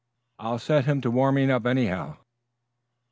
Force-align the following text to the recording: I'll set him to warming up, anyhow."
I'll 0.39 0.57
set 0.57 0.85
him 0.85 0.99
to 1.01 1.11
warming 1.11 1.51
up, 1.51 1.67
anyhow." 1.67 2.17